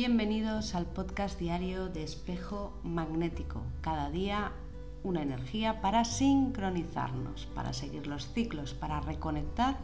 [0.00, 3.60] Bienvenidos al podcast diario de Espejo Magnético.
[3.82, 4.50] Cada día
[5.02, 9.76] una energía para sincronizarnos, para seguir los ciclos, para reconectar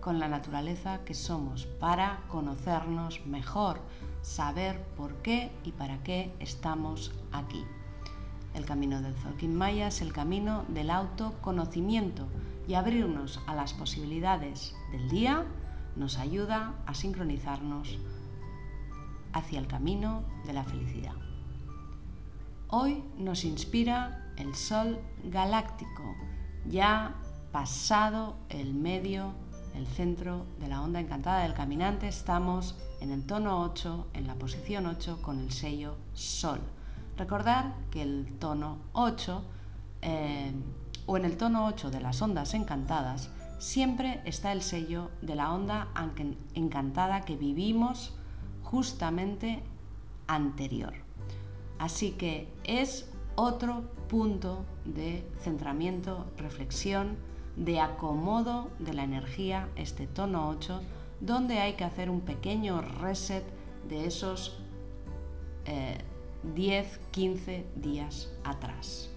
[0.00, 3.80] con la naturaleza que somos, para conocernos mejor,
[4.22, 7.64] saber por qué y para qué estamos aquí.
[8.54, 12.28] El camino del Zolkin Maya es el camino del autoconocimiento
[12.68, 15.44] y abrirnos a las posibilidades del día
[15.96, 17.98] nos ayuda a sincronizarnos
[19.38, 21.14] hacia el camino de la felicidad.
[22.68, 26.14] Hoy nos inspira el Sol galáctico,
[26.66, 27.14] ya
[27.50, 29.32] pasado el medio,
[29.74, 34.34] el centro de la onda encantada del caminante, estamos en el tono 8, en la
[34.34, 36.60] posición 8 con el sello Sol.
[37.16, 39.44] Recordar que el tono 8
[40.02, 40.52] eh,
[41.06, 45.52] o en el tono 8 de las ondas encantadas siempre está el sello de la
[45.52, 45.88] onda
[46.54, 48.17] encantada que vivimos
[48.70, 49.62] justamente
[50.26, 50.92] anterior.
[51.78, 57.16] Así que es otro punto de centramiento, reflexión,
[57.56, 60.80] de acomodo de la energía, este tono 8,
[61.20, 63.44] donde hay que hacer un pequeño reset
[63.88, 64.58] de esos
[66.54, 69.10] 10, eh, 15 días atrás.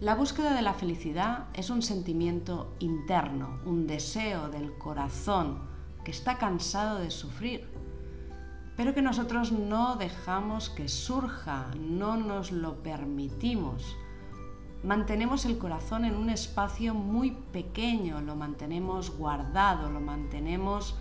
[0.00, 5.69] La búsqueda de la felicidad es un sentimiento interno, un deseo del corazón
[6.04, 7.68] que está cansado de sufrir,
[8.76, 13.96] pero que nosotros no dejamos que surja, no nos lo permitimos.
[14.82, 20.96] Mantenemos el corazón en un espacio muy pequeño, lo mantenemos guardado, lo mantenemos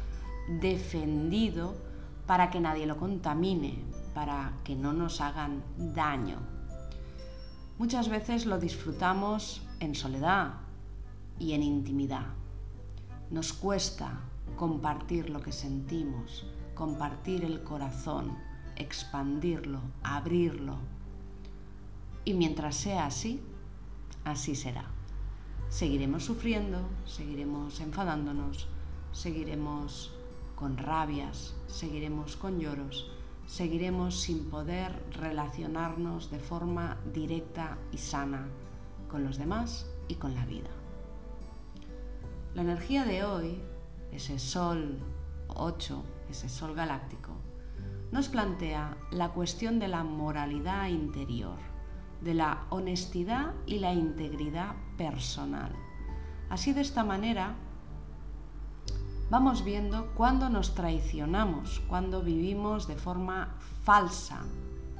[0.60, 1.76] defendido
[2.28, 3.82] para que nadie lo contamine,
[4.14, 6.40] para que no nos hagan daño.
[7.78, 10.56] Muchas veces lo disfrutamos en soledad
[11.40, 12.26] y en intimidad.
[13.32, 14.20] Nos cuesta
[14.56, 18.38] compartir lo que sentimos, compartir el corazón,
[18.76, 20.78] expandirlo, abrirlo.
[22.26, 23.42] Y mientras sea así,
[24.24, 24.86] así será.
[25.70, 28.68] Seguiremos sufriendo, seguiremos enfadándonos,
[29.12, 30.14] seguiremos
[30.56, 33.12] con rabias, seguiremos con lloros,
[33.46, 38.48] seguiremos sin poder relacionarnos de forma directa y sana
[39.10, 40.70] con los demás y con la vida.
[42.56, 43.62] La energía de hoy,
[44.12, 45.00] ese sol
[45.48, 47.32] 8, ese sol galáctico,
[48.12, 51.58] nos plantea la cuestión de la moralidad interior,
[52.22, 55.72] de la honestidad y la integridad personal.
[56.50, 57.56] Así de esta manera
[59.30, 64.42] vamos viendo cuándo nos traicionamos, cuándo vivimos de forma falsa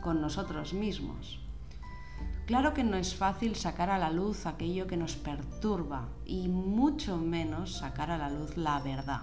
[0.02, 1.40] con nosotros mismos.
[2.50, 7.16] Claro que no es fácil sacar a la luz aquello que nos perturba y mucho
[7.16, 9.22] menos sacar a la luz la verdad,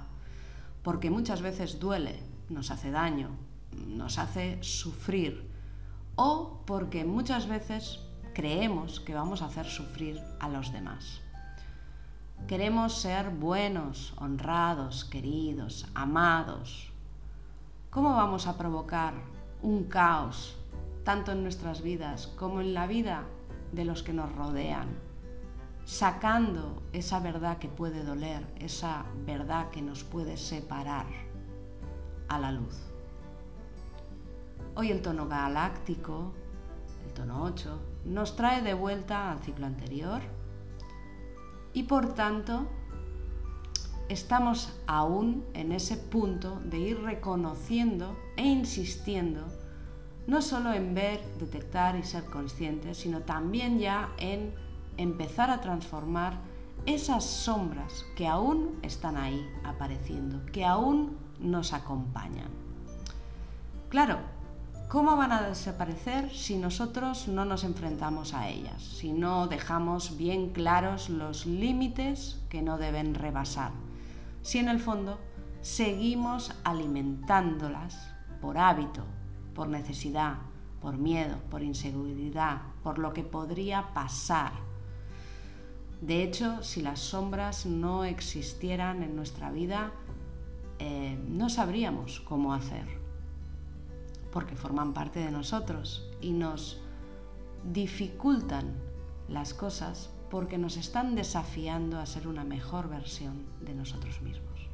[0.84, 3.31] porque muchas veces duele, nos hace daño,
[3.88, 5.50] nos hace sufrir
[6.15, 7.98] o porque muchas veces
[8.32, 11.20] creemos que vamos a hacer sufrir a los demás.
[12.47, 16.92] Queremos ser buenos, honrados, queridos, amados.
[17.91, 19.15] ¿Cómo vamos a provocar
[19.62, 20.56] un caos
[21.06, 23.22] tanto en nuestras vidas como en la vida
[23.71, 24.89] de los que nos rodean?
[25.84, 31.06] Sacando esa verdad que puede doler, esa verdad que nos puede separar
[32.27, 32.77] a la luz.
[34.75, 36.33] Hoy el tono galáctico,
[37.06, 40.21] el tono 8, nos trae de vuelta al ciclo anterior
[41.72, 42.66] y por tanto
[44.09, 49.47] estamos aún en ese punto de ir reconociendo e insistiendo
[50.26, 54.54] no solo en ver, detectar y ser conscientes, sino también ya en
[54.97, 56.34] empezar a transformar
[56.84, 62.50] esas sombras que aún están ahí apareciendo, que aún nos acompañan.
[63.88, 64.19] Claro,
[64.88, 70.50] ¿Cómo van a desaparecer si nosotros no nos enfrentamos a ellas, si no dejamos bien
[70.50, 73.72] claros los límites que no deben rebasar?
[74.42, 75.18] Si en el fondo
[75.60, 79.04] seguimos alimentándolas por hábito,
[79.56, 80.36] por necesidad,
[80.80, 84.53] por miedo, por inseguridad, por lo que podría pasar.
[86.00, 89.92] De hecho, si las sombras no existieran en nuestra vida,
[90.78, 92.86] eh, no sabríamos cómo hacer
[94.30, 96.78] porque forman parte de nosotros y nos
[97.72, 98.74] dificultan
[99.28, 104.68] las cosas porque nos están desafiando a ser una mejor versión de nosotros mismos.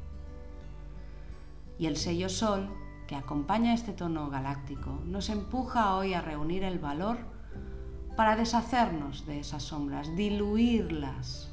[1.79, 2.67] Y el sello Sol,
[3.07, 7.17] que acompaña este tono galáctico, nos empuja hoy a reunir el valor
[8.15, 11.51] para deshacernos de esas sombras, diluirlas,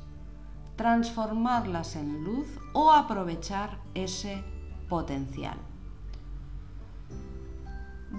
[0.76, 4.44] transformarlas en luz o aprovechar ese
[4.88, 5.58] potencial.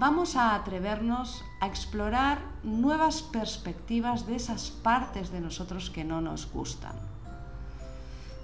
[0.02, 6.50] vamos a atrevernos a explorar nuevas perspectivas de esas partes de nosotros que no nos
[6.50, 6.96] gustan.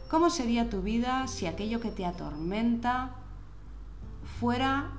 [0.08, 3.11] ¿Cómo sería tu vida si aquello que te atormenta
[4.38, 4.93] fuera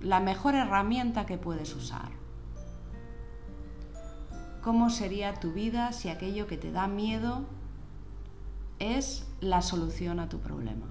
[0.00, 2.10] la mejor herramienta que puedes usar?
[4.62, 7.44] ¿Cómo sería tu vida si aquello que te da miedo
[8.78, 10.86] es la solución a tu problema?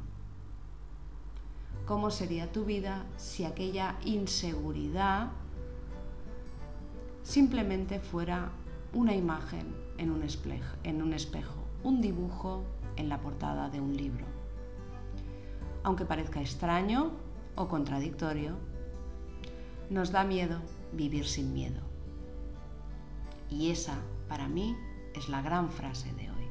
[1.85, 5.29] ¿Cómo sería tu vida si aquella inseguridad
[7.23, 8.51] simplemente fuera
[8.93, 12.63] una imagen en un, espejo, en un espejo, un dibujo
[12.97, 14.25] en la portada de un libro?
[15.83, 17.26] Aunque parezca extraño
[17.57, 18.55] o contradictorio,
[19.89, 20.61] nos da miedo
[20.93, 21.81] vivir sin miedo.
[23.49, 23.97] Y esa,
[24.29, 24.75] para mí,
[25.15, 26.47] es la gran frase de hoy.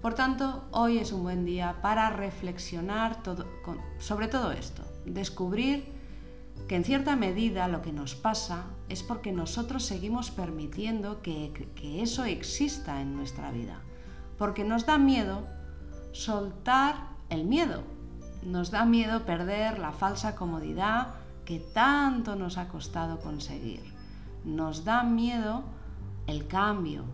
[0.00, 3.22] Por tanto, hoy es un buen día para reflexionar
[3.98, 5.84] sobre todo esto, descubrir
[6.66, 12.02] que en cierta medida lo que nos pasa es porque nosotros seguimos permitiendo que, que
[12.02, 13.80] eso exista en nuestra vida,
[14.38, 15.46] porque nos da miedo
[16.12, 17.84] soltar el miedo,
[18.44, 23.82] nos da miedo perder la falsa comodidad que tanto nos ha costado conseguir,
[24.44, 25.62] nos da miedo
[26.26, 27.04] el cambio,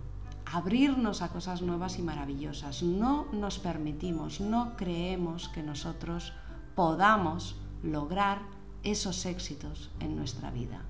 [0.45, 2.83] abrirnos a cosas nuevas y maravillosas.
[2.83, 6.33] No nos permitimos, no creemos que nosotros
[6.75, 8.41] podamos lograr
[8.83, 10.83] esos éxitos en nuestra vida.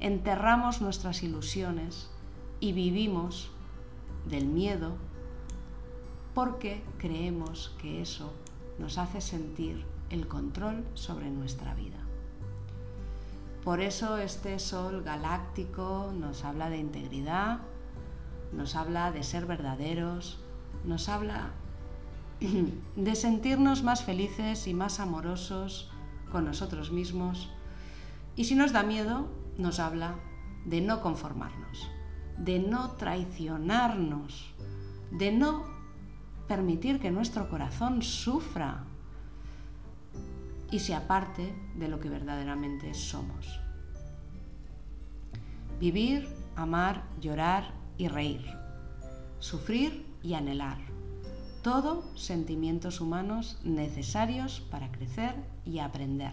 [0.00, 2.10] Enterramos nuestras ilusiones
[2.60, 3.50] y vivimos
[4.28, 4.96] del miedo
[6.34, 8.32] porque creemos que eso
[8.78, 11.98] nos hace sentir el control sobre nuestra vida.
[13.64, 17.58] Por eso este sol galáctico nos habla de integridad,
[18.52, 20.38] nos habla de ser verdaderos,
[20.84, 21.50] nos habla
[22.96, 25.90] de sentirnos más felices y más amorosos
[26.30, 27.50] con nosotros mismos.
[28.36, 29.26] Y si nos da miedo,
[29.58, 30.14] nos habla
[30.64, 31.88] de no conformarnos,
[32.38, 34.52] de no traicionarnos,
[35.10, 35.75] de no
[36.46, 38.84] permitir que nuestro corazón sufra
[40.70, 43.60] y se aparte de lo que verdaderamente somos.
[45.78, 48.44] Vivir, amar, llorar y reír,
[49.38, 50.78] sufrir y anhelar.
[51.62, 55.34] Todo sentimientos humanos necesarios para crecer
[55.64, 56.32] y aprender.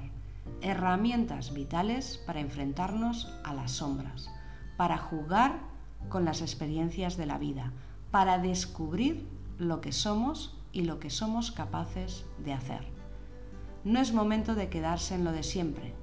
[0.62, 4.30] Herramientas vitales para enfrentarnos a las sombras,
[4.78, 5.60] para jugar
[6.10, 7.72] con las experiencias de la vida,
[8.12, 9.28] para descubrir
[9.58, 12.82] lo que somos y lo que somos capaces de hacer.
[13.84, 15.94] No es momento de quedarse en lo de siempre,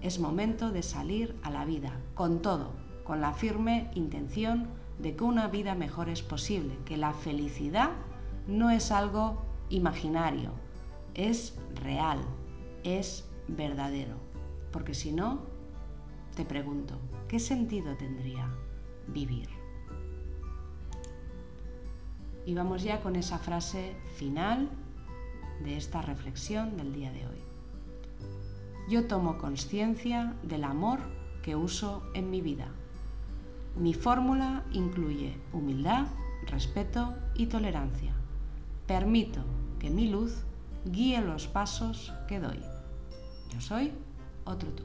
[0.00, 2.72] es momento de salir a la vida, con todo,
[3.04, 4.68] con la firme intención
[4.98, 7.90] de que una vida mejor es posible, que la felicidad
[8.46, 10.52] no es algo imaginario,
[11.14, 12.20] es real,
[12.84, 14.16] es verdadero.
[14.72, 15.40] Porque si no,
[16.36, 18.48] te pregunto, ¿qué sentido tendría
[19.08, 19.57] vivir?
[22.48, 24.70] Y vamos ya con esa frase final
[25.62, 27.36] de esta reflexión del día de hoy.
[28.88, 31.00] Yo tomo conciencia del amor
[31.42, 32.68] que uso en mi vida.
[33.76, 36.06] Mi fórmula incluye humildad,
[36.46, 38.14] respeto y tolerancia.
[38.86, 39.42] Permito
[39.78, 40.38] que mi luz
[40.86, 42.62] guíe los pasos que doy.
[43.52, 43.92] Yo soy
[44.46, 44.84] otro tú.